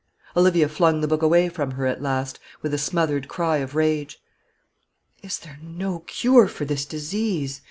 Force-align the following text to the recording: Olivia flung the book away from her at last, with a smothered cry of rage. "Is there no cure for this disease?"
Olivia 0.35 0.67
flung 0.67 1.01
the 1.01 1.07
book 1.07 1.21
away 1.21 1.47
from 1.47 1.69
her 1.73 1.85
at 1.85 2.01
last, 2.01 2.39
with 2.63 2.73
a 2.73 2.79
smothered 2.79 3.27
cry 3.27 3.57
of 3.57 3.75
rage. 3.75 4.19
"Is 5.21 5.37
there 5.37 5.59
no 5.61 5.99
cure 5.99 6.47
for 6.47 6.65
this 6.65 6.85
disease?" 6.87 7.59